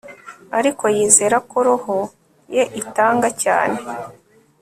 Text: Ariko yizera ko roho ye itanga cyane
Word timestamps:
Ariko 0.57 0.83
yizera 0.95 1.37
ko 1.49 1.57
roho 1.67 1.97
ye 2.55 2.63
itanga 2.81 3.27
cyane 3.43 3.79